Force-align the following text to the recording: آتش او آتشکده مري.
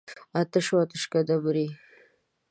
آتش 0.39 0.67
او 0.71 0.77
آتشکده 0.83 1.35
مري. 1.43 1.67